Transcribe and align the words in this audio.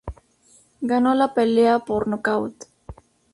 Ganó 0.81 1.13
la 1.13 1.35
pelea 1.35 1.77
por 1.77 2.07
nocaut. 2.07 2.55